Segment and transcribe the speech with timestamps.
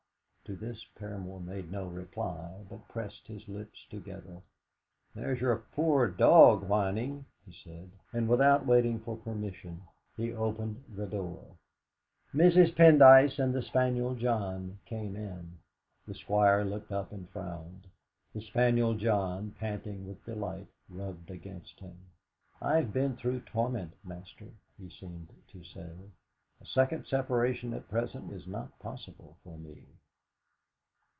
[0.45, 0.99] To this Mr.
[0.99, 4.41] Paramor made no reply, but pressed his lips together.
[5.15, 7.89] "There's your poor dog whining," he said.
[8.11, 9.83] And without waiting for permission
[10.17, 11.55] he opened the door.
[12.35, 12.75] Mrs.
[12.75, 15.57] Pendyce and the spaniel John came in.
[16.05, 17.87] The Squire looked up and frowned.
[18.33, 21.97] The spaniel John, panting with delight, rubbed against him.
[22.61, 25.95] 'I have been through torment, master,' he seemed to say.
[26.59, 29.87] 'A second separation at present is not possible for me!'